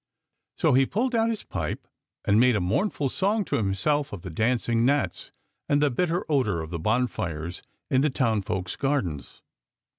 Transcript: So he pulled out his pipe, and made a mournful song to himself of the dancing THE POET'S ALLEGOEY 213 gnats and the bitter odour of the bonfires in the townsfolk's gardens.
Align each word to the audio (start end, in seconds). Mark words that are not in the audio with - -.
So 0.57 0.73
he 0.73 0.87
pulled 0.87 1.13
out 1.13 1.29
his 1.29 1.43
pipe, 1.43 1.87
and 2.25 2.39
made 2.39 2.55
a 2.55 2.59
mournful 2.59 3.07
song 3.07 3.45
to 3.45 3.57
himself 3.57 4.11
of 4.11 4.23
the 4.23 4.31
dancing 4.31 4.83
THE 4.83 4.93
POET'S 4.93 5.31
ALLEGOEY 5.69 5.79
213 5.79 5.79
gnats 5.79 5.79
and 5.79 5.79
the 5.79 5.95
bitter 5.95 6.25
odour 6.27 6.61
of 6.63 6.71
the 6.71 6.79
bonfires 6.79 7.61
in 7.91 8.01
the 8.01 8.09
townsfolk's 8.09 8.75
gardens. 8.77 9.43